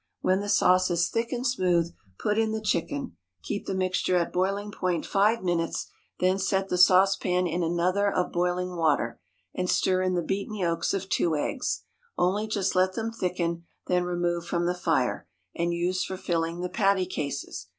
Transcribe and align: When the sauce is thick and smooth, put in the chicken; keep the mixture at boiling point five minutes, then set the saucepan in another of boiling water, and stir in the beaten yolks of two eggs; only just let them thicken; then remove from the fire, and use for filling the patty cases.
When 0.21 0.39
the 0.39 0.49
sauce 0.49 0.89
is 0.89 1.09
thick 1.09 1.31
and 1.31 1.45
smooth, 1.45 1.93
put 2.17 2.39
in 2.39 2.53
the 2.53 2.59
chicken; 2.61 3.17
keep 3.43 3.67
the 3.67 3.75
mixture 3.75 4.15
at 4.15 4.33
boiling 4.33 4.71
point 4.71 5.05
five 5.05 5.43
minutes, 5.43 5.91
then 6.19 6.39
set 6.39 6.69
the 6.69 6.77
saucepan 6.79 7.45
in 7.45 7.61
another 7.61 8.11
of 8.11 8.31
boiling 8.31 8.75
water, 8.77 9.21
and 9.53 9.69
stir 9.69 10.01
in 10.01 10.15
the 10.15 10.23
beaten 10.23 10.55
yolks 10.55 10.95
of 10.95 11.07
two 11.07 11.35
eggs; 11.35 11.83
only 12.17 12.47
just 12.47 12.73
let 12.73 12.93
them 12.93 13.11
thicken; 13.11 13.65
then 13.85 14.03
remove 14.03 14.43
from 14.47 14.65
the 14.65 14.73
fire, 14.73 15.27
and 15.55 15.71
use 15.71 16.03
for 16.03 16.17
filling 16.17 16.61
the 16.61 16.67
patty 16.69 17.05
cases. 17.05 17.67